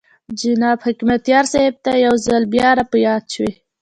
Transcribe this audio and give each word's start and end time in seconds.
جناب 0.39 0.77
حکمتیار 0.87 1.45
صاحب 1.53 1.75
ته 1.85 1.91
یو 2.05 2.15
ځل 2.25 2.43
بیا 2.53 2.69
را 2.77 2.83
په 2.91 2.97
یاد 3.07 3.23
شوې. 3.33 3.51